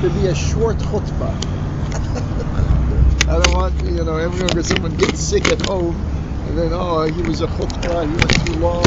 [0.00, 1.34] to be a short khutbah.
[3.28, 5.94] I don't want, you know, everyone, if someone gets sick at home,
[6.46, 8.82] and then, oh, he was a khutbah, he was too long.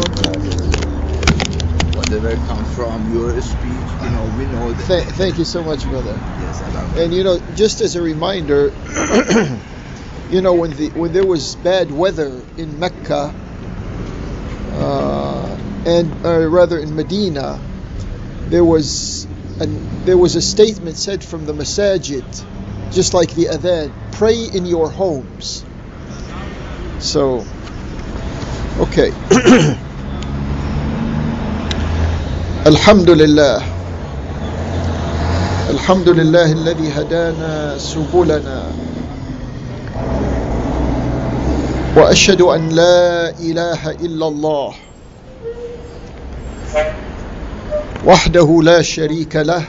[1.96, 3.64] Whatever comes from your speech,
[4.02, 4.88] you know, we know that.
[4.88, 6.20] Th- thank you so much, brother.
[6.40, 7.04] yes, Allah.
[7.04, 8.72] And you know, just as a reminder,
[10.30, 13.34] you know, when the when there was bad weather in Mecca,
[14.74, 17.60] uh, and uh, rather in Medina,
[18.50, 19.28] there was
[19.61, 22.25] an, there was a statement said from the masajid,
[22.93, 25.65] just like the adhan, pray in your homes.
[26.99, 27.45] So,
[28.81, 29.13] okay.
[32.67, 33.63] الحمد لله
[35.71, 38.63] الحمد لله الذي هدانا سبلنا
[41.97, 44.75] واشهد ان لا اله الا الله
[48.06, 49.64] وحده لا شريك له.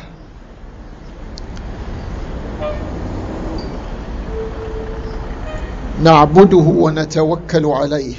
[6.03, 8.15] نعبده ونتوكل عليه.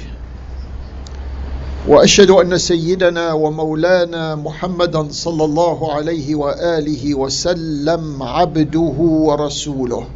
[1.88, 10.06] وأشهد أن سيدنا ومولانا محمدا صلى الله عليه وآله وسلم عبده ورسوله.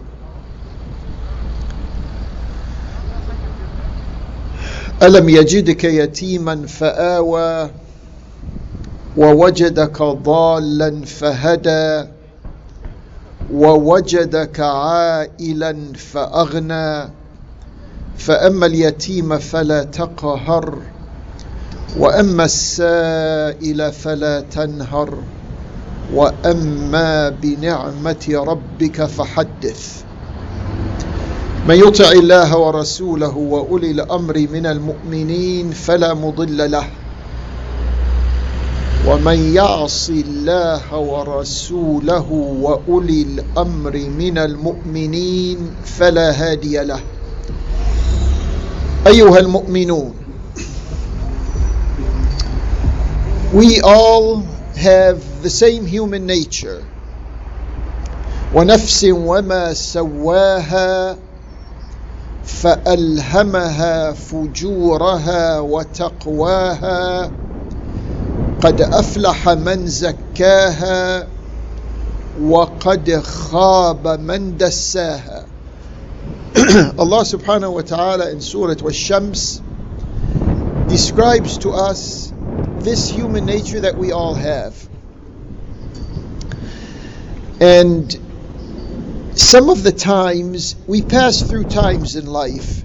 [5.02, 7.70] ألم يجدك يتيما فآوى
[9.16, 12.08] ووجدك ضالا فهدى
[13.52, 17.10] ووجدك عائلا فأغنى.
[18.18, 20.78] فأما اليتيم فلا تقهر
[21.98, 25.18] وأما السائل فلا تنهر.
[26.14, 30.02] وأما بنعمة ربك فحدث.
[31.68, 36.84] من يطع الله ورسوله وأولي الأمر من المؤمنين فلا مضل له.
[39.06, 42.28] ومن يعص الله ورسوله
[42.60, 47.00] وأولي الأمر من المؤمنين فلا هادي له.
[49.06, 50.14] أيها المؤمنون
[53.52, 56.84] we all have the same human nature.
[58.54, 61.16] ونفس وما سواها
[62.44, 67.30] فألهمها فجورها وتقواها.
[68.61, 71.27] قد افلح من زكاها
[72.41, 75.45] وقد خاب من دساها
[76.97, 79.61] Allah subhanahu wa ta'ala in Surah Wash-Shams
[80.87, 82.31] describes to us
[82.79, 84.73] this human nature that we all have.
[87.59, 88.11] And
[89.35, 92.83] some of the times we pass through times in life.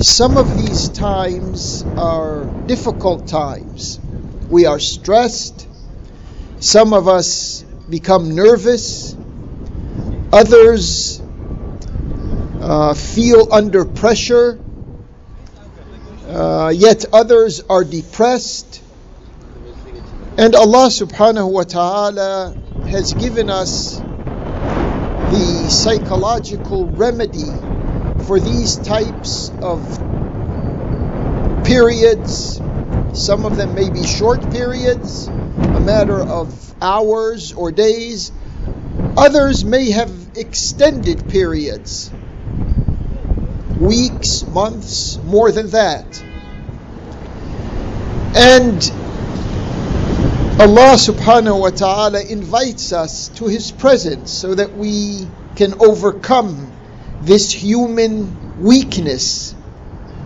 [0.00, 3.98] Some of these times are difficult times.
[4.53, 5.67] We are stressed.
[6.59, 9.15] Some of us become nervous.
[10.31, 11.19] Others
[12.61, 14.59] uh, feel under pressure.
[16.27, 18.83] Uh, yet others are depressed.
[20.37, 22.55] And Allah subhanahu wa ta'ala
[22.89, 27.49] has given us the psychological remedy
[28.27, 29.81] for these types of
[31.65, 32.61] periods.
[33.13, 35.29] Some of them may be short periods,
[35.75, 38.31] a matter of hours or days.
[39.15, 42.09] Others may have extended periods,
[43.79, 46.23] weeks, months, more than that.
[48.35, 48.81] And
[50.59, 56.71] Allah subhanahu wa ta'ala invites us to His presence so that we can overcome
[57.21, 59.53] this human weakness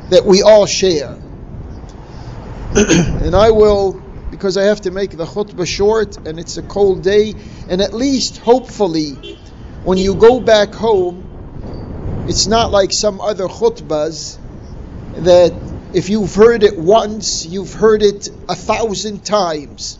[0.09, 1.17] that we all share.
[3.23, 3.93] and I will,
[4.29, 7.33] because I have to make the khutbah short and it's a cold day,
[7.69, 9.13] and at least hopefully
[9.83, 11.23] when you go back home,
[12.27, 14.37] it's not like some other khutbahs
[15.23, 15.53] that
[15.93, 19.97] if you've heard it once, you've heard it a thousand times.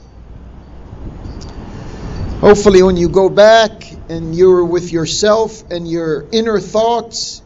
[2.41, 3.71] Hopefully, when you go back
[4.09, 7.41] and you're with yourself and your inner thoughts,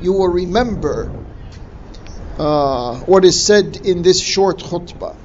[0.00, 1.12] you will remember
[2.37, 5.15] uh, what is said in this short khutbah.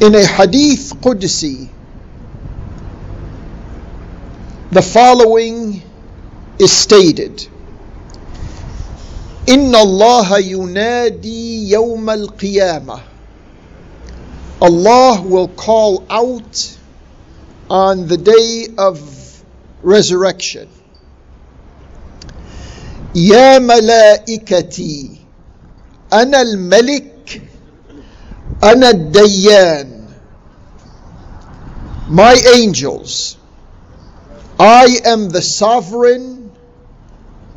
[0.00, 1.68] In a hadith Qudsi,
[4.70, 5.82] the following
[6.58, 7.48] is stated.
[9.48, 13.00] إن الله ينادي يوم القيامة
[14.62, 16.78] Allah will call out
[17.68, 19.42] on the day of
[19.82, 20.68] resurrection.
[23.16, 25.10] يا ملائكتي
[26.12, 27.42] أنا الملك
[28.64, 30.02] أنا الديان
[32.08, 33.36] My angels,
[34.58, 36.50] I am the sovereign,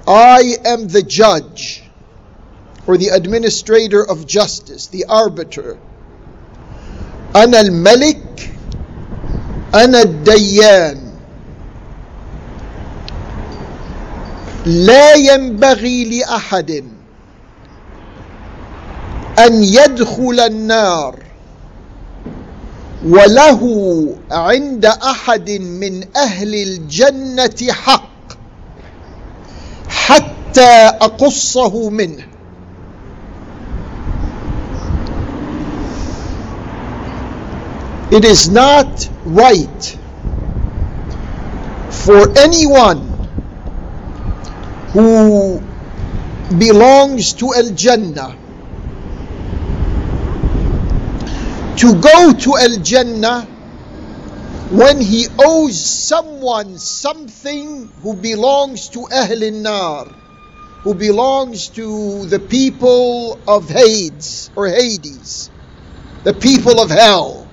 [0.07, 1.83] I am the judge,
[2.87, 5.77] or the administrator of justice, the arbiter.
[7.35, 8.51] أنا الملك
[9.73, 11.08] أنا الديان
[14.66, 16.84] لا ينبغي لأحد
[19.38, 21.18] أن يدخل النار
[23.06, 23.62] وله
[24.30, 28.10] عند أحد من أهل الجنة حق
[29.88, 30.70] حتى
[31.00, 32.26] أقصه منه.
[38.12, 39.96] It is not right
[41.90, 43.09] for anyone
[44.93, 45.61] who
[46.57, 48.37] belongs to Al Jannah
[51.77, 53.41] to go to Al Jannah
[54.71, 60.05] when he owes someone something who belongs to Ahl Nar,
[60.83, 65.51] who belongs to the people of Hades or Hades,
[66.23, 67.47] the people of hell.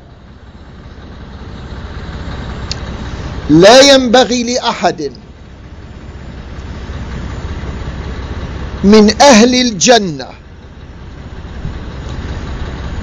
[3.50, 5.12] لا ينبغي لأحد
[8.83, 10.27] من أهل الجنة.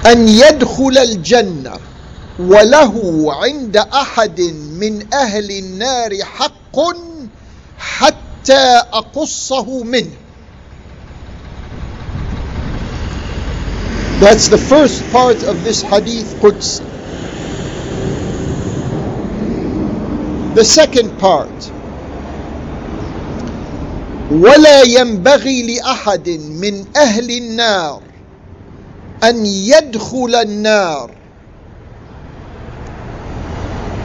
[0.05, 1.73] أن يدخل الجنة
[2.39, 4.41] وله عند أحد
[4.79, 6.79] من أهل النار حق
[7.77, 10.15] حتى أقصه منه.
[14.19, 16.81] That's the first part of this hadith Qudsi.
[20.55, 21.74] The second part.
[24.31, 28.01] ولا ينبغي لأحد من أهل النار
[29.23, 31.11] أن يدخل النار.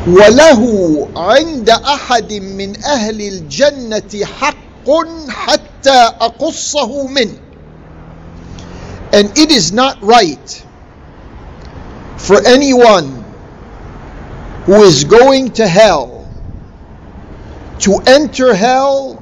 [0.09, 0.63] وله
[1.17, 4.91] عند أحد من أهل الجنة حق
[5.29, 7.39] حتى أقصه منه.
[9.13, 10.65] And it is not right
[12.17, 13.25] for anyone
[14.67, 16.29] who is going to hell
[17.81, 19.20] to enter hell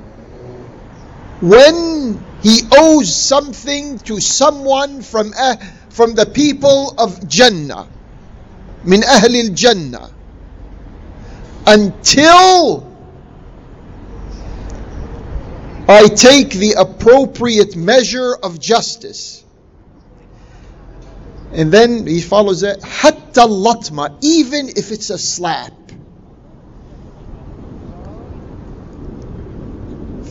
[1.40, 5.56] when he owes something to someone from uh,
[5.90, 7.88] from the people of Jannah
[8.84, 10.10] min ahl Jannah
[11.66, 12.88] until
[15.88, 19.42] I take the appropriate measure of justice.
[21.52, 25.72] And then he follows it hatta latma even if it's a slap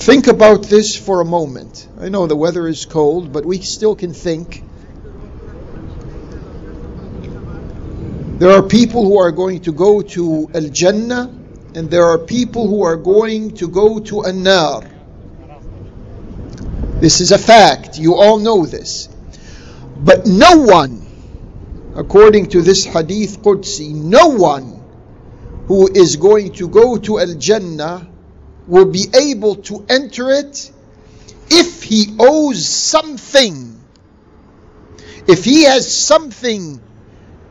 [0.07, 1.85] Think about this for a moment.
[1.99, 4.63] I know the weather is cold, but we still can think.
[8.39, 11.29] There are people who are going to go to Al Jannah,
[11.75, 14.83] and there are people who are going to go to An Nar.
[17.01, 17.99] This is a fact.
[17.99, 19.09] You all know this.
[19.97, 21.05] But no one,
[21.97, 24.81] according to this hadith Qudsi, no one
[25.67, 28.07] who is going to go to Al Jannah
[28.67, 30.71] will be able to enter it
[31.49, 33.81] if he owes something.
[35.27, 36.81] If he has something,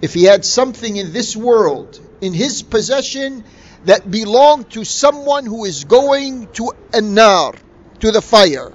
[0.03, 3.45] if he had something in this world, in his possession,
[3.85, 7.55] that belonged to someone who is going to an-nar,
[8.01, 8.73] to the fire.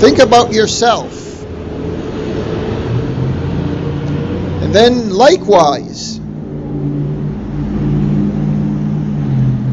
[0.00, 1.44] Think about yourself.
[4.62, 6.17] And then likewise,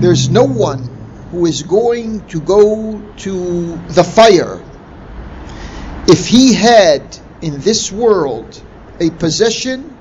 [0.02, 0.84] there's no one
[1.32, 4.62] who is going to go to the fire
[6.08, 7.02] if he had
[7.42, 8.62] in this world
[9.00, 9.96] a possession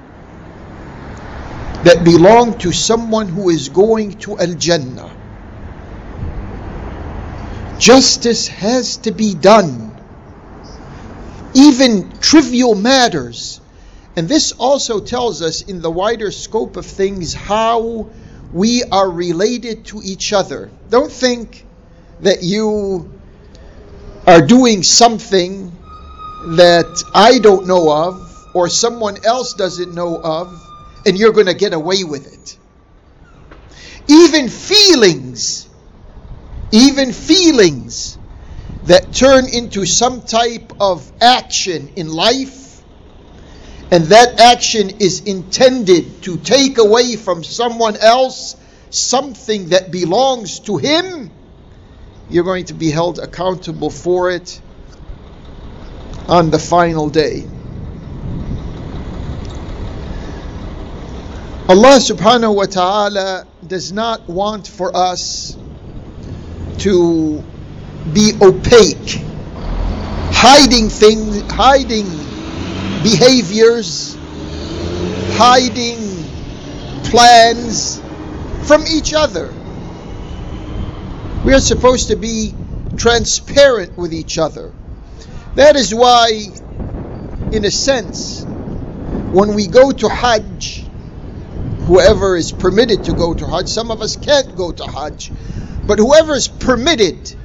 [1.85, 5.11] that belonged to someone who is going to Al Jannah.
[7.79, 9.91] Justice has to be done.
[11.55, 13.61] Even trivial matters.
[14.17, 18.11] And this also tells us, in the wider scope of things, how
[18.53, 20.71] we are related to each other.
[20.89, 21.67] Don't think
[22.21, 23.13] that you
[24.27, 25.73] are doing something
[26.47, 30.63] that I don't know of or someone else doesn't know of
[31.05, 32.57] and you're going to get away with it.
[34.07, 35.69] Even feelings,
[36.71, 38.19] even feelings
[38.85, 42.64] that turn into some type of action in life
[43.95, 48.57] and that action is intended to take away from someone else
[48.91, 51.31] something that belongs to him,
[52.29, 54.61] you're going to be held accountable for it
[56.27, 57.45] on the final day.
[61.69, 65.57] Allah subhanahu wa ta'ala does not want for us
[66.79, 67.45] to
[68.13, 69.23] be opaque,
[70.35, 72.34] hiding things, hiding
[73.05, 74.17] behaviors,
[75.37, 76.25] hiding
[77.05, 78.01] plans
[78.67, 79.53] from each other.
[81.45, 82.55] We are supposed to be
[82.97, 84.73] transparent with each other.
[85.55, 86.49] That is why,
[87.53, 88.43] in a sense,
[89.33, 90.87] when we go to Hajj,
[91.81, 95.31] whoever is permitted to go to Hajj, some of us can't go to Hajj,
[95.87, 97.37] but whoever is permitted,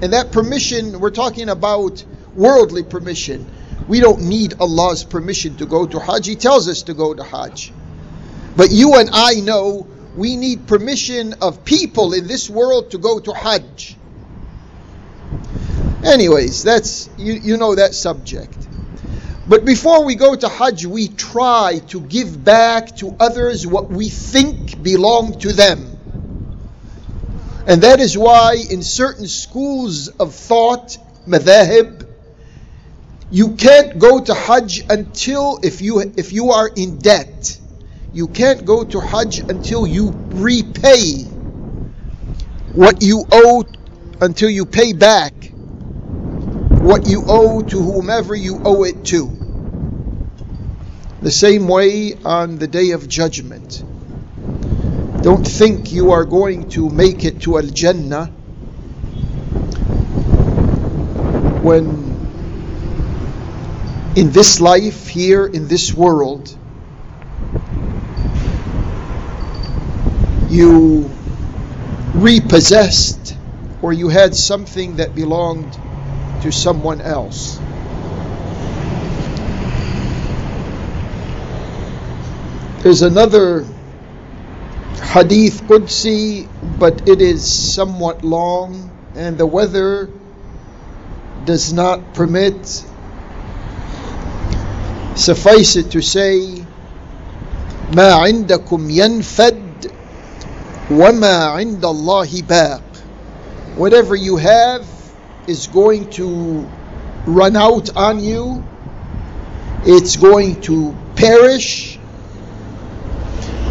[0.00, 2.02] and that permission, we're talking about
[2.34, 3.46] worldly permission.
[3.88, 6.26] We don't need Allah's permission to go to Hajj.
[6.26, 7.72] He tells us to go to Hajj.
[8.56, 13.20] But you and I know we need permission of people in this world to go
[13.20, 13.96] to Hajj.
[16.04, 18.56] Anyways, that's you, you know that subject.
[19.48, 24.08] But before we go to Hajj, we try to give back to others what we
[24.08, 25.96] think belong to them.
[27.66, 32.05] And that is why in certain schools of thought, madhahib,
[33.30, 37.58] you can't go to Hajj until if you if you are in debt.
[38.12, 41.24] You can't go to Hajj until you repay
[42.72, 43.64] what you owe
[44.20, 45.52] until you pay back
[46.80, 49.36] what you owe to whomever you owe it to.
[51.20, 53.82] The same way on the day of judgment.
[55.22, 58.26] Don't think you are going to make it to Al Jannah
[61.62, 62.05] when
[64.16, 66.56] in this life, here in this world,
[70.48, 71.10] you
[72.14, 73.36] repossessed
[73.82, 75.70] or you had something that belonged
[76.40, 77.60] to someone else.
[82.82, 83.66] There's another
[85.12, 90.08] hadith Qudsi, but it is somewhat long, and the weather
[91.44, 92.84] does not permit.
[95.15, 96.65] Suffice it to say,
[97.93, 99.91] ما عندكم ينفد
[100.91, 102.81] وما عند الله باق.
[103.75, 104.85] Whatever you have
[105.47, 106.69] is going to
[107.25, 108.63] run out on you,
[109.85, 111.97] it's going to perish.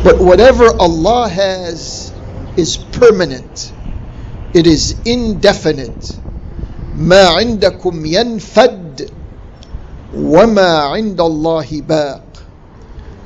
[0.03, 2.13] But whatever Allah has
[2.57, 3.73] is permanent,
[4.55, 6.19] it is indefinite.
[6.97, 8.84] ما عندكم ينفد
[10.18, 12.24] وما عند الله باق.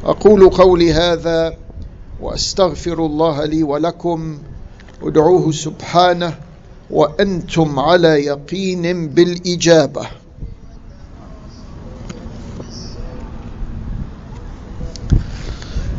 [0.06, 1.58] أقول قولي هذا
[2.22, 4.38] وأستغفر الله لي ولكم.
[5.04, 6.34] ادعوه سبحانه
[6.90, 10.08] وأنتم على يقين بالإجابة.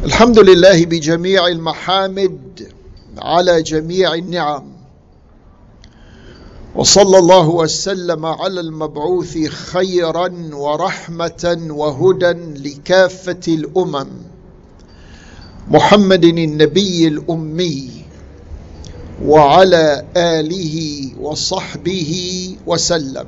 [0.05, 2.69] الحمد لله بجميع المحامد
[3.19, 4.70] على جميع النعم.
[6.75, 12.33] وصلى الله وسلم على المبعوث خيرا ورحمة وهدى
[12.69, 14.09] لكافة الأمم.
[15.71, 17.91] محمد النبي الأمي
[19.25, 20.77] وعلى آله
[21.21, 22.13] وصحبه
[22.67, 23.27] وسلم.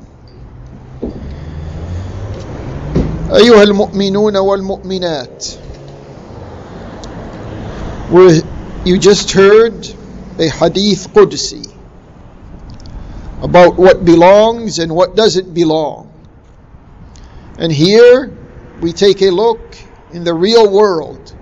[3.33, 5.47] أيها المؤمنون والمؤمنات
[8.85, 9.89] you just heard
[10.39, 11.72] a hadith Qudsi
[13.43, 16.09] about what belongs and what doesn't belong.
[17.59, 18.33] And here
[18.81, 19.77] we take a look
[20.13, 21.35] in the real world.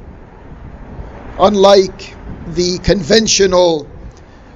[1.38, 2.16] Unlike
[2.54, 3.86] the conventional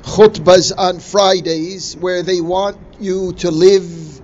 [0.02, 4.20] khutbas on Fridays where they want you to live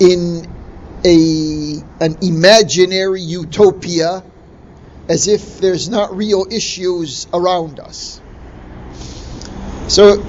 [0.00, 0.46] in
[1.04, 4.22] a an imaginary utopia
[5.08, 8.20] as if there's not real issues around us.
[9.88, 10.22] So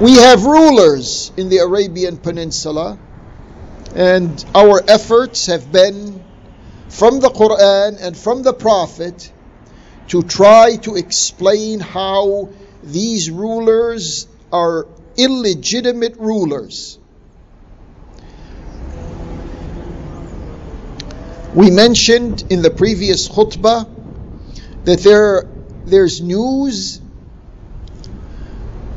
[0.00, 2.98] we have rulers in the Arabian Peninsula
[3.94, 6.24] and our efforts have been
[6.88, 9.30] from the Quran and from the Prophet
[10.08, 12.48] to try to explain how
[12.82, 14.86] these rulers are
[15.18, 16.98] illegitimate rulers.
[21.54, 23.86] We mentioned in the previous khutbah
[24.84, 25.46] that there,
[25.84, 27.00] there's news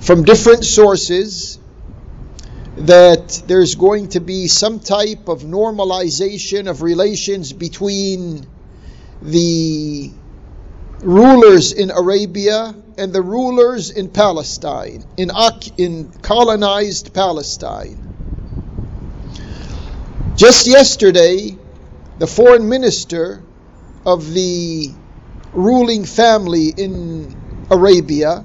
[0.03, 1.57] from different sources
[2.75, 8.45] that there's going to be some type of normalization of relations between
[9.22, 10.12] the
[11.00, 15.31] rulers in Arabia and the rulers in Palestine, in,
[15.77, 18.00] in colonized Palestine.
[20.36, 21.57] Just yesterday,
[22.19, 23.41] the foreign minister
[24.05, 24.89] of the
[25.53, 28.43] ruling family in Arabia,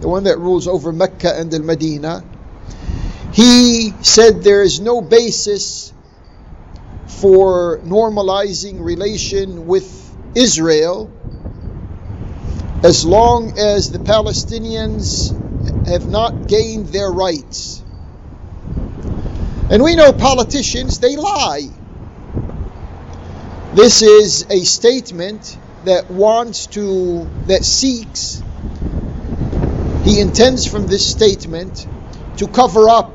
[0.00, 2.24] the one that rules over Mecca and Al Medina,
[3.32, 5.92] he said there is no basis
[7.06, 11.10] for normalizing relation with Israel
[12.82, 15.34] as long as the Palestinians
[15.86, 17.82] have not gained their rights.
[19.70, 21.68] And we know politicians, they lie.
[23.74, 28.42] This is a statement that wants to, that seeks,
[30.04, 31.86] he intends from this statement
[32.38, 33.14] to cover up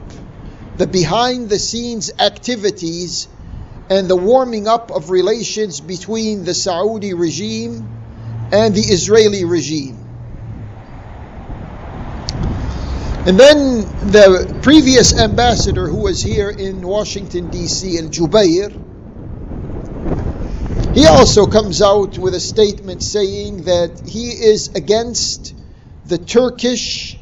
[0.78, 3.28] the behind the scenes activities
[3.90, 7.88] and the warming up of relations between the Saudi regime
[8.52, 9.98] and the Israeli regime.
[13.26, 18.72] And then the previous ambassador who was here in Washington, D.C., Al Jubair,
[20.94, 25.56] he also comes out with a statement saying that he is against
[26.06, 27.18] the Turkish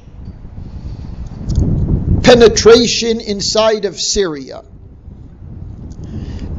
[2.23, 4.63] penetration inside of Syria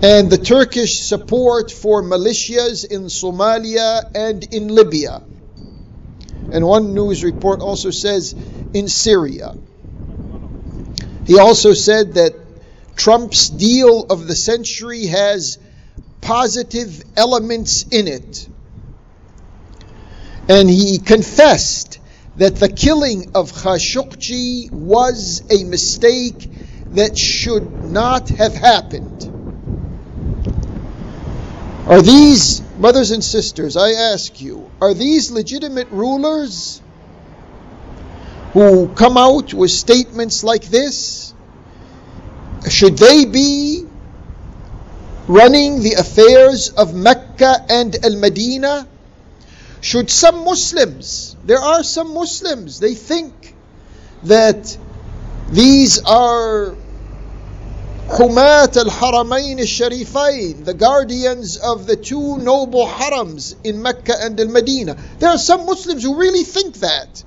[0.03, 5.23] and the Turkish support for militias in Somalia and in Libya.
[6.53, 8.35] And one news report also says
[8.75, 9.55] in Syria.
[11.25, 12.35] He also said that
[12.97, 15.59] Trump's deal of the century has
[16.21, 18.49] positive elements in it.
[20.49, 22.01] And he confessed
[22.37, 26.51] that the killing of Khashoggi was a mistake
[26.93, 29.29] that should not have happened.
[31.87, 36.81] Are these, brothers and sisters, I ask you, are these legitimate rulers
[38.53, 41.35] who come out with statements like this?
[42.71, 43.85] Should they be
[45.27, 48.87] running the affairs of Mecca and Al Medina?
[49.83, 53.53] Should some Muslims, there are some Muslims, they think
[54.23, 54.79] that
[55.51, 56.77] these are
[58.07, 64.39] Humat al Haramain al Sharifain, the guardians of the two noble harams in Mecca and
[64.39, 64.97] Al Medina.
[65.19, 67.25] There are some Muslims who really think that.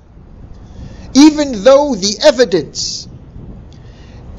[1.14, 3.06] Even though the evidence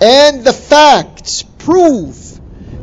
[0.02, 2.27] and the facts prove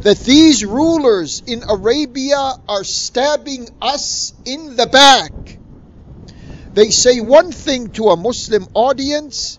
[0.04, 5.32] that these rulers in Arabia are stabbing us in the back.
[6.74, 9.58] They say one thing to a Muslim audience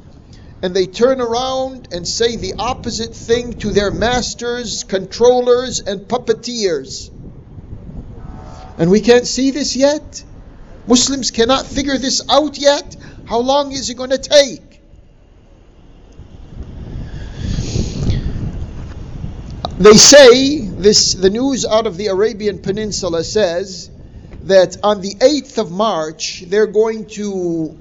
[0.61, 7.09] and they turn around and say the opposite thing to their masters, controllers, and puppeteers.
[8.77, 10.23] And we can't see this yet.
[10.85, 12.95] Muslims cannot figure this out yet.
[13.25, 14.74] How long is it going to take?
[19.77, 23.89] They say this the news out of the Arabian Peninsula says
[24.43, 27.77] that on the 8th of March they're going to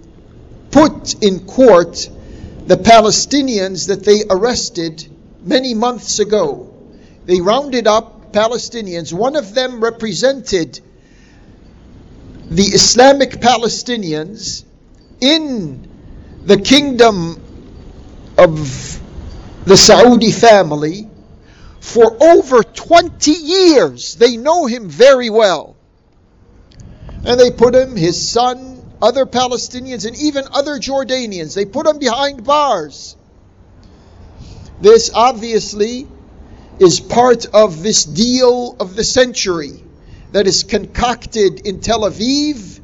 [0.72, 2.10] put in court
[2.66, 5.06] the Palestinians that they arrested
[5.44, 6.74] many months ago.
[7.26, 9.12] They rounded up Palestinians.
[9.12, 10.80] One of them represented
[12.50, 14.64] the Islamic Palestinians
[15.20, 15.88] in
[16.44, 17.40] the kingdom
[18.36, 19.00] of
[19.64, 21.08] the Saudi family
[21.84, 24.14] for over 20 years.
[24.14, 25.76] They know him very well.
[27.24, 31.54] And they put him, his son, other Palestinians, and even other Jordanians.
[31.54, 33.16] They put him behind bars.
[34.80, 36.08] This obviously
[36.80, 39.84] is part of this deal of the century
[40.32, 42.80] that is concocted in Tel Aviv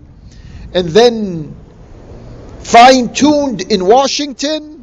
[0.74, 1.56] and then
[2.60, 4.79] fine tuned in Washington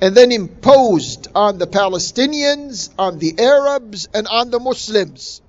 [0.00, 5.40] and then imposed on the Palestinians, on the Arabs, and on the Muslims.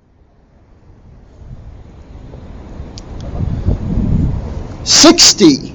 [4.84, 5.74] 60,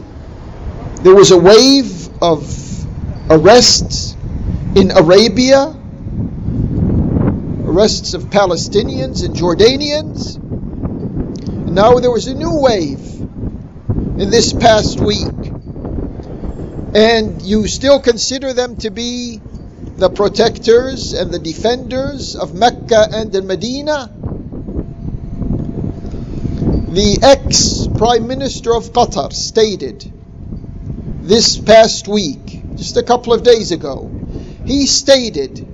[1.02, 4.16] there was a wave of arrests
[4.76, 5.76] in Arabia,
[7.66, 10.38] arrests of Palestinians and Jordanians.
[10.38, 13.00] And now there was a new wave
[14.22, 15.41] in this past week.
[16.94, 19.40] And you still consider them to be
[19.96, 24.12] the protectors and the defenders of Mecca and the Medina?
[26.92, 30.12] The ex Prime Minister of Qatar stated
[31.22, 34.12] this past week, just a couple of days ago,
[34.66, 35.66] he stated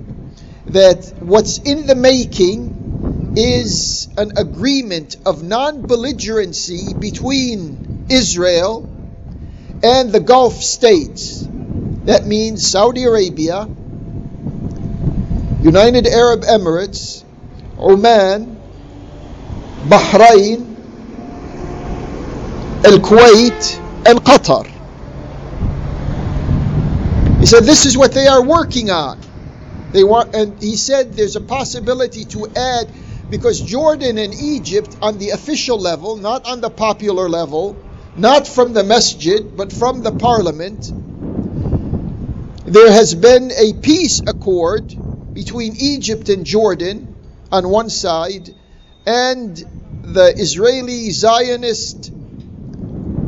[0.66, 8.97] that what's in the making is an agreement of non belligerency between Israel
[9.82, 11.46] and the Gulf states.
[12.04, 13.68] That means Saudi Arabia,
[15.62, 17.22] United Arab Emirates,
[17.78, 18.56] Oman,
[19.88, 20.74] Bahrain,
[22.84, 24.66] Al Kuwait, and Qatar.
[27.40, 29.20] He said this is what they are working on.
[29.92, 32.90] They want, and he said there's a possibility to add
[33.30, 37.76] because Jordan and Egypt, on the official level, not on the popular level,
[38.18, 40.92] not from the masjid, but from the parliament,
[42.66, 44.94] there has been a peace accord
[45.32, 47.14] between Egypt and Jordan
[47.52, 48.50] on one side
[49.06, 49.56] and
[50.02, 52.12] the Israeli Zionist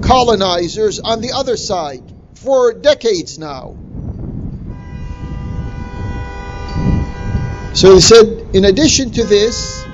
[0.02, 2.02] colonizers on the other side
[2.34, 3.76] for decades now.
[7.74, 9.84] So he said, in addition to this,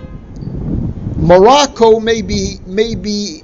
[1.19, 3.43] Morocco may be, may be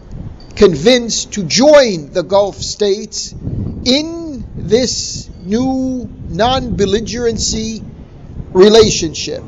[0.56, 7.82] convinced to join the Gulf states in this new non belligerency
[8.52, 9.42] relationship.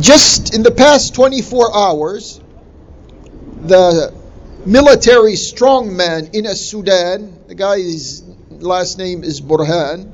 [0.00, 2.40] Just in the past 24 hours,
[3.62, 4.12] the
[4.66, 10.11] military strongman in Sudan, the guy's last name is Burhan,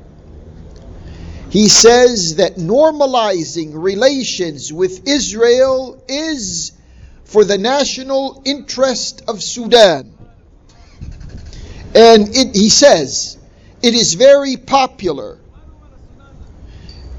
[1.49, 6.71] he says that normalizing relations with Israel is
[7.23, 10.13] for the national interest of Sudan.
[11.95, 13.37] And it, he says
[13.81, 15.39] it is very popular.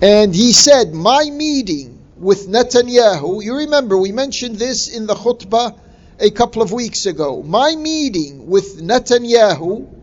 [0.01, 5.79] And he said, My meeting with Netanyahu, you remember we mentioned this in the khutbah
[6.21, 7.43] a couple of weeks ago.
[7.43, 10.00] My meeting with Netanyahu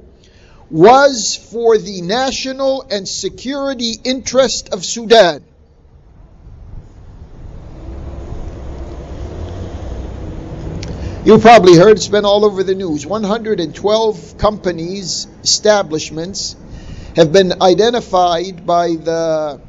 [0.70, 5.44] was for the national and security interest of Sudan.
[11.24, 13.06] You probably heard it's been all over the news.
[13.06, 16.56] 112 companies, establishments
[17.18, 19.60] have been identified by the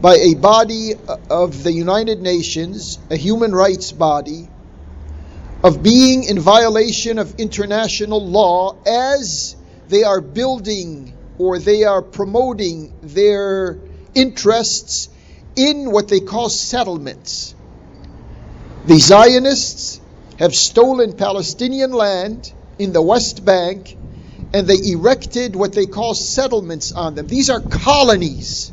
[0.00, 0.94] by a body
[1.28, 4.48] of the United Nations, a human rights body,
[5.62, 9.56] of being in violation of international law as
[9.88, 13.78] they are building or they are promoting their
[14.14, 15.08] interests
[15.56, 17.54] in what they call settlements.
[18.86, 20.00] The Zionists
[20.38, 23.96] have stolen Palestinian land in the West Bank
[24.52, 27.26] and they erected what they call settlements on them.
[27.26, 28.72] These are colonies.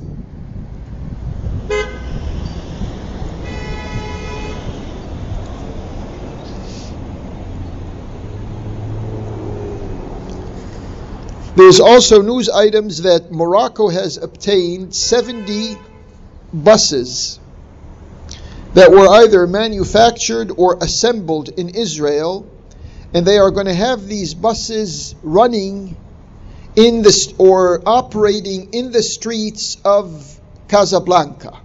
[11.55, 15.77] There's also news items that Morocco has obtained 70
[16.53, 17.39] buses
[18.73, 22.45] that were either manufactured or assembled in Israel,
[23.13, 25.95] and they are going to have these buses running
[26.75, 30.37] in the or operating in the streets of
[30.67, 31.61] Casablanca.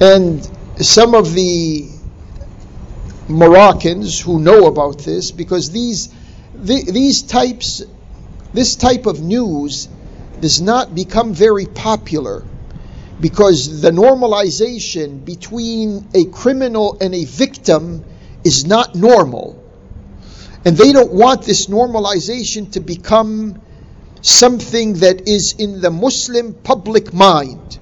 [0.00, 0.44] And
[0.84, 1.88] some of the
[3.28, 6.08] Moroccans who know about this, because these
[6.60, 7.82] the, these types,
[8.52, 9.88] this type of news
[10.40, 12.44] does not become very popular
[13.20, 18.04] because the normalization between a criminal and a victim
[18.44, 19.64] is not normal.
[20.64, 23.60] And they don't want this normalization to become
[24.20, 27.78] something that is in the Muslim public mind.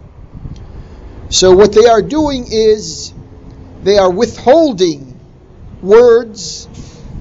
[1.29, 3.13] So, what they are doing is
[3.83, 5.19] they are withholding
[5.83, 6.69] words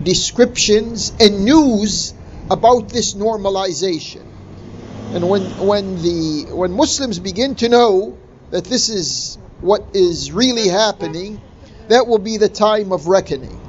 [0.06, 2.14] descriptions and news
[2.50, 4.24] about this normalization.
[5.14, 8.18] And when, when, the, when Muslims begin to know
[8.52, 11.42] that this is what is really happening,
[11.90, 13.60] that will be the time of reckoning.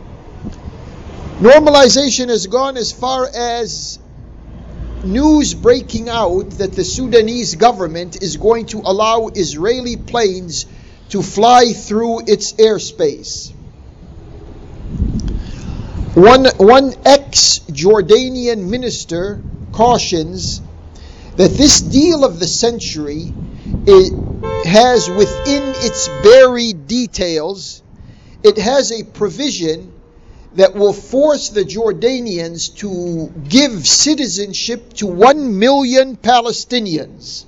[1.38, 3.98] Normalization has gone as far as
[5.04, 10.66] news breaking out that the Sudanese government is going to allow Israeli planes
[11.10, 13.52] to fly through its airspace.
[16.16, 19.38] One, one ex Jordanian minister
[19.72, 20.62] cautions
[21.36, 23.34] that this deal of the century
[23.86, 27.82] it has within its buried details,
[28.42, 29.92] it has a provision
[30.54, 37.44] that will force the Jordanians to give citizenship to one million Palestinians.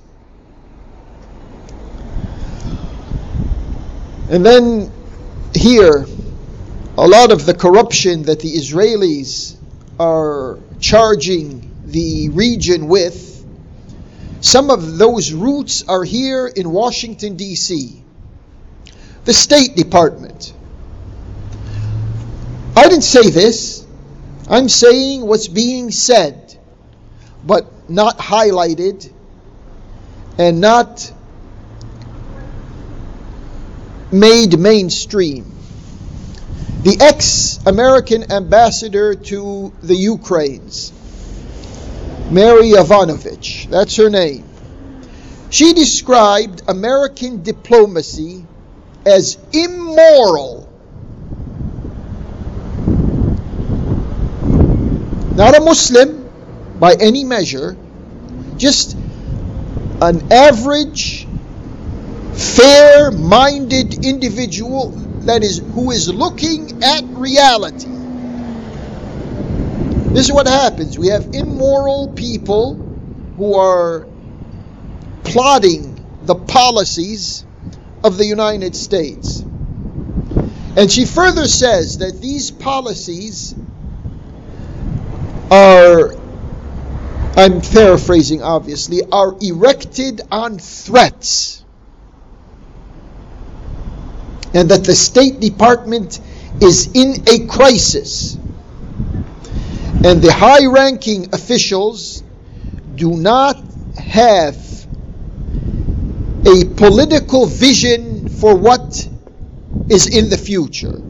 [4.29, 4.91] And then
[5.55, 6.05] here,
[6.99, 9.55] a lot of the corruption that the Israelis
[9.97, 13.45] are charging the region with,
[14.41, 18.03] some of those roots are here in Washington, D.C.
[19.23, 20.53] The State Department.
[22.75, 23.87] I didn't say this.
[24.49, 26.57] I'm saying what's being said,
[27.45, 29.09] but not highlighted
[30.37, 31.13] and not
[34.11, 35.58] made mainstream.
[36.81, 40.93] The ex American ambassador to the Ukraines,
[42.31, 44.45] Mary Yovanovitch, that's her name.
[45.49, 48.45] She described American diplomacy
[49.05, 50.69] as immoral.
[55.35, 56.29] Not a Muslim
[56.79, 57.75] by any measure,
[58.55, 58.95] just
[60.01, 61.27] an average,
[62.35, 67.87] fair minded individual that is who is looking at reality.
[70.13, 70.97] This is what happens.
[70.97, 72.75] We have immoral people
[73.37, 74.07] who are
[75.23, 77.45] plotting the policies
[78.03, 79.41] of the United States.
[80.75, 83.55] And she further says that these policies
[85.51, 86.13] are,
[87.35, 91.58] I'm paraphrasing obviously, are erected on threats.
[94.53, 96.19] And that the State Department
[96.61, 98.35] is in a crisis.
[100.03, 102.23] And the high ranking officials
[102.95, 103.61] do not
[103.97, 104.55] have
[106.45, 109.07] a political vision for what
[109.89, 111.01] is in the future.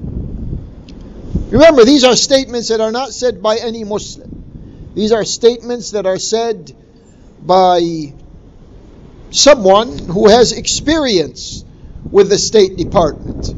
[1.52, 4.92] Remember, these are statements that are not said by any Muslim.
[4.96, 6.76] These are statements that are said
[7.42, 8.14] by
[9.32, 11.64] someone who has experience
[12.11, 13.53] with the State Department.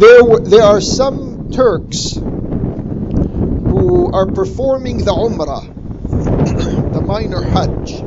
[0.00, 5.62] There, there are some Turks who are performing the Umrah,
[6.92, 8.02] the minor Hajj,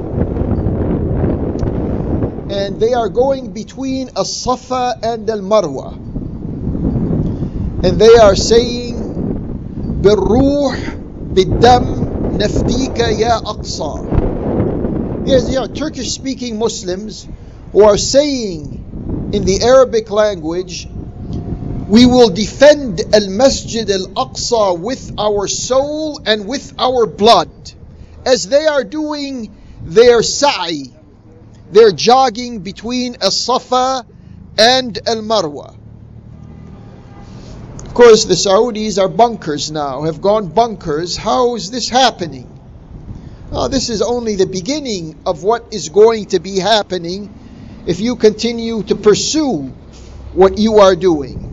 [2.52, 5.94] and they are going between As Safa and Al Marwa,
[7.86, 9.04] and they are saying,
[10.04, 10.78] بالروح
[11.34, 14.11] بالدم نفديك يا أقصى.
[15.25, 17.29] Yes, they are Turkish speaking Muslims
[17.71, 20.89] who are saying in the Arabic language,
[21.89, 27.51] we will defend Al Masjid Al Aqsa with our soul and with our blood,
[28.27, 30.93] as they are doing their sa'i,
[31.71, 34.05] their jogging between Al Safa
[34.59, 35.77] and Al Marwa.
[37.87, 41.17] Of course, the Saudis are bunkers now, have gone bunkers.
[41.17, 42.52] How is this happening?
[43.55, 48.17] Oh, this is only the beginning of what is going to be happening if you
[48.17, 49.65] continue to pursue
[50.33, 51.51] what you are doing.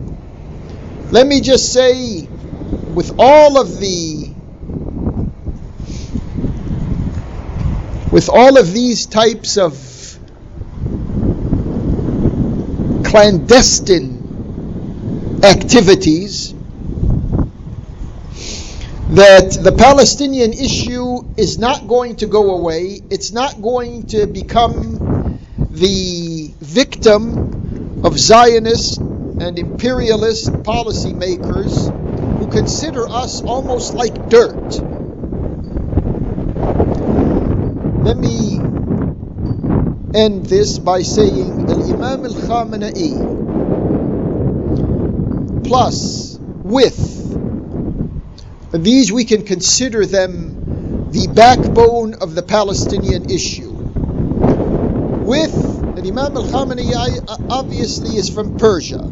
[1.10, 2.26] Let me just say,
[2.94, 4.32] with all of the
[8.10, 9.74] with all of these types of
[13.04, 14.16] clandestine
[15.44, 16.54] activities,
[19.10, 23.00] that the Palestinian issue is not going to go away.
[23.10, 25.00] It's not going to become
[25.72, 29.00] the victim of Zionist
[29.40, 31.90] and imperialist policymakers
[32.38, 34.80] who consider us almost like dirt.
[38.04, 38.62] Let me
[40.14, 43.26] end this by saying Al Imam Al Khamenei
[45.64, 47.19] plus with
[48.72, 53.70] these we can consider them the backbone of the Palestinian issue.
[53.70, 55.70] With
[56.10, 59.08] Imam Al Khamenei uh, obviously is from Persia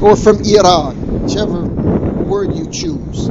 [0.00, 3.28] or from Iran, whichever word you choose.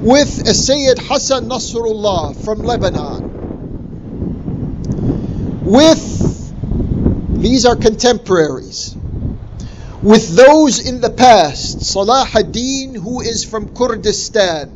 [0.00, 3.32] With a Sayyid Hassan Nasrullah from Lebanon.
[5.64, 8.96] With, these are contemporaries.
[10.04, 14.70] With those in the past, Salah ad-Din, who is from Kurdistan.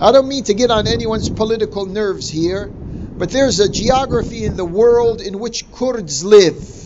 [0.00, 2.70] I don't mean to get on anyone's political nerves here,
[3.18, 6.78] but there's a geography in the world in which Kurds live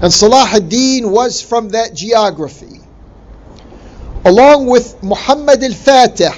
[0.00, 2.80] and Salah ad-Din was from that geography.
[4.24, 6.36] Along with Muhammad al-Fatih,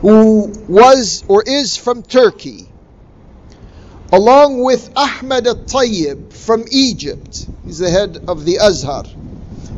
[0.00, 2.68] who was or is from Turkey.
[4.14, 7.46] Along with Ahmad al-Tayyib from Egypt.
[7.64, 9.04] He's the head of the Azhar.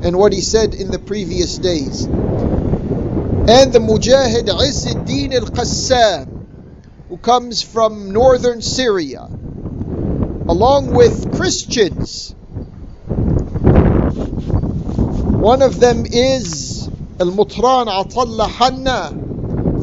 [0.03, 2.05] And what he said in the previous days.
[2.05, 6.47] And the Mujahid Izzuddin al-Qassam,
[7.09, 9.23] who comes from northern Syria
[10.49, 12.37] along with Christians
[15.47, 16.89] one of them is
[17.21, 19.11] Al Mutran Atallah Hanna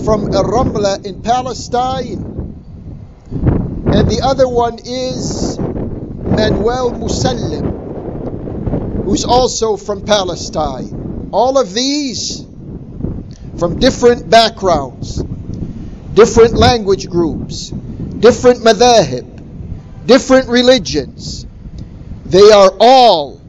[0.04, 2.33] from Al Ramla in Palestine.
[4.04, 5.62] And the other one is
[6.28, 7.96] Manuel Musallam,
[9.06, 11.30] who's also from Palestine.
[11.32, 12.46] All of these
[13.58, 15.24] from different backgrounds.
[16.14, 19.26] different language groups, different madhahib,
[20.06, 21.48] different religions.
[22.26, 23.42] They are all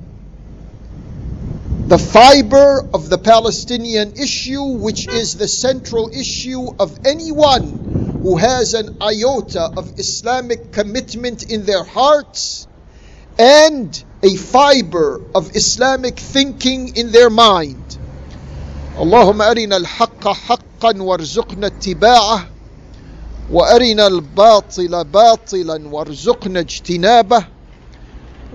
[1.75, 7.94] the fiber of the Palestinian issue, which is the central issue of anyone
[8.25, 12.67] who has an iota of Islamic commitment in their hearts
[13.39, 17.99] and a fiber of Islamic thinking in their mind.
[18.99, 22.49] اللهم أرنا الحق حقا وارزقنا اتباعه
[23.53, 27.47] وأرنا الباطل باطلا وارزقنا اجتنابه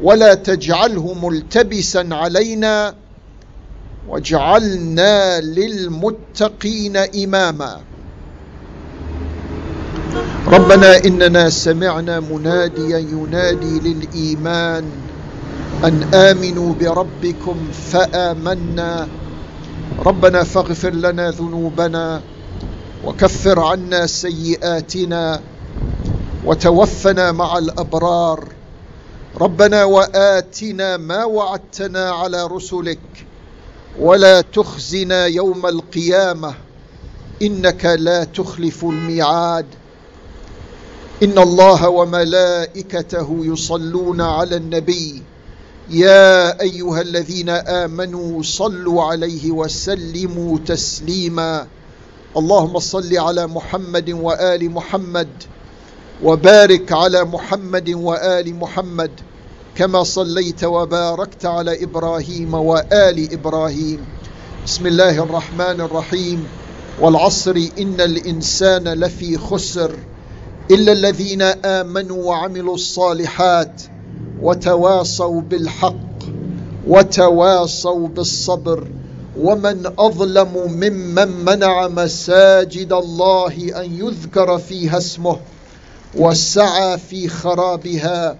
[0.01, 2.95] ولا تجعله ملتبسا علينا
[4.07, 7.81] واجعلنا للمتقين إماما
[10.47, 14.91] ربنا إننا سمعنا مناديا ينادي للإيمان
[15.83, 19.07] أن آمنوا بربكم فآمنا.
[20.05, 22.21] ربنا فاغفر لنا ذنوبنا
[23.03, 25.41] وكفر عنا سيئاتنا
[26.45, 28.43] وتوفنا مع الأبرار.
[29.41, 32.99] ربنا وآتنا ما وعدتنا على رسلك.
[33.99, 36.53] ولا تخزنا يوم القيامة.
[37.41, 39.65] إنك لا تخلف الميعاد.
[41.23, 45.23] إن الله وملائكته يصلون على النبي.
[45.89, 51.67] يا أيها الذين آمنوا صلوا عليه وسلموا تسليما.
[52.37, 55.27] اللهم صل على محمد وآل محمد
[56.23, 59.11] وبارك على محمد وآل محمد
[59.75, 64.05] كما صليت وباركت على إبراهيم وآل إبراهيم.
[64.65, 66.47] بسم الله الرحمن الرحيم.
[67.01, 69.95] والعصر إن الإنسان لفي خسر.
[70.71, 73.81] إلا الذين آمنوا وعملوا الصالحات
[74.41, 76.19] وتواصوا بالحق
[76.87, 78.87] وتواصوا بالصبر
[79.39, 83.53] ومن أظلم ممن منع مساجد الله
[83.83, 85.37] أن يذكر فيها اسمه
[86.15, 88.37] وسعى في خرابها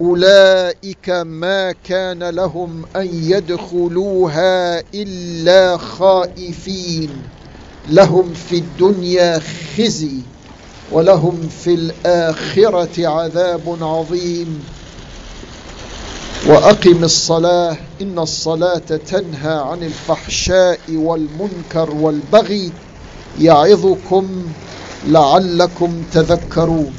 [0.00, 7.10] أولئك ما كان لهم أن يدخلوها إلا خائفين
[7.88, 9.40] لهم في الدنيا
[9.76, 10.16] خزي
[10.92, 14.64] ولهم في الآخرة عذاب عظيم.
[16.46, 22.72] وأقم الصلاة إن الصلاة تنهى عن الفحشاء والمنكر والبغي.
[23.40, 24.42] يعظكم
[25.08, 26.92] لعلكم تذكرون.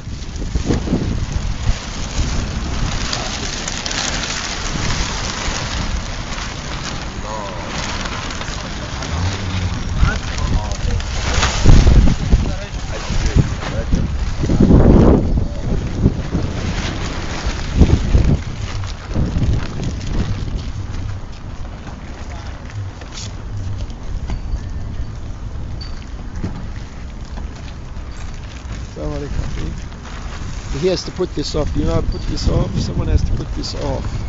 [29.22, 30.80] Alaikum.
[30.80, 31.72] He has to put this off.
[31.74, 32.70] Do you know how to put this off?
[32.80, 34.21] Someone has to put this off.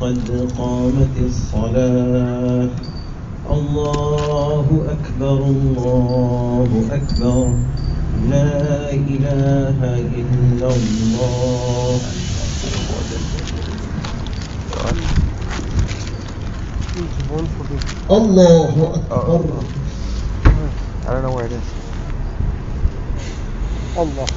[0.00, 2.68] قد قامت الصلاة
[3.50, 7.46] الله أكبر الله أكبر
[8.30, 9.78] لا إله
[10.20, 12.00] إلا الله
[18.10, 19.62] الله أكبر
[21.08, 21.62] I don't know where it is.
[23.96, 24.24] Allah.